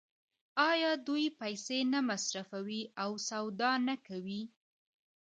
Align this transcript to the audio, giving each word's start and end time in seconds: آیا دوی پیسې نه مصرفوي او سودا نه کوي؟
آیا 0.71 0.91
دوی 1.07 1.25
پیسې 1.39 1.79
نه 1.93 1.99
مصرفوي 2.09 2.81
او 3.03 3.09
سودا 3.27 3.71
نه 3.87 3.95
کوي؟ 4.07 4.41